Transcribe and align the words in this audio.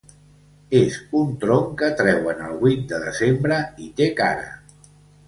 És 0.77 0.95
un 1.19 1.35
tronc 1.43 1.67
que 1.81 1.89
treuen 1.99 2.41
el 2.45 2.55
vuit 2.63 2.81
de 2.93 3.03
desembre 3.05 3.61
i 3.89 3.91
té 4.01 4.09
cara. 4.23 4.49